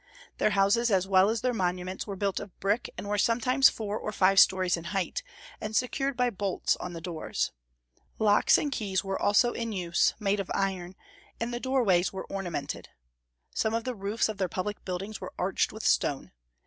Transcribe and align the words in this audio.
Their 0.39 0.49
houses 0.49 0.89
as 0.89 1.07
well 1.07 1.29
as 1.29 1.41
their 1.41 1.53
monuments 1.53 2.07
were 2.07 2.15
built 2.15 2.39
of 2.39 2.59
brick, 2.59 2.89
and 2.97 3.07
were 3.07 3.19
sometimes 3.19 3.69
four 3.69 3.99
or 3.99 4.11
five 4.11 4.39
stories 4.39 4.75
in 4.75 4.85
height, 4.85 5.21
and 5.61 5.75
secured 5.75 6.17
by 6.17 6.31
bolts 6.31 6.75
on 6.77 6.93
the 6.93 7.01
doors. 7.01 7.51
Locks 8.17 8.57
and 8.57 8.71
keys 8.71 9.03
were 9.03 9.21
also 9.21 9.51
in 9.53 9.71
use, 9.71 10.15
made 10.19 10.39
of 10.39 10.49
iron; 10.55 10.95
and 11.39 11.53
the 11.53 11.59
doorways 11.59 12.11
were 12.11 12.25
ornamented. 12.31 12.89
Some 13.53 13.75
of 13.75 13.83
the 13.83 13.93
roofs 13.93 14.27
of 14.27 14.39
their 14.39 14.49
public 14.49 14.83
buildings 14.83 15.21
were 15.21 15.33
arched 15.37 15.71
with 15.71 15.85
stone. 15.85 16.31